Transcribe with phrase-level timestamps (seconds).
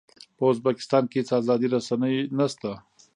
[0.37, 2.71] په ازبکستان کې هېڅ ازادې رسنۍ نه شته.